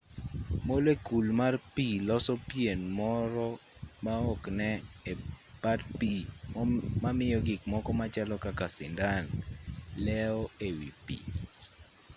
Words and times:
molekul 0.69 1.25
mar 1.39 1.53
pi 1.75 1.87
loso 2.07 2.33
pien 2.49 2.79
moro 2.99 3.47
ma 4.03 4.13
okne 4.33 4.71
e 5.11 5.13
pat 5.61 5.79
pi 5.99 6.11
mamiyo 7.03 7.37
gikmoko 7.47 7.91
machalo 8.01 8.35
kaka 8.45 8.67
sindan 8.75 9.23
leo 10.05 10.41
e 10.67 10.69
wi 10.79 10.89
pi 11.05 11.17